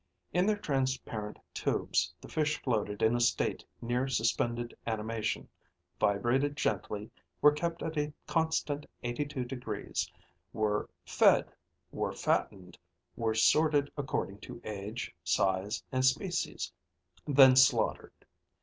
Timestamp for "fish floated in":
2.27-3.15